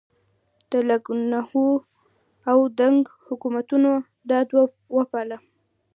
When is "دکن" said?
2.79-2.95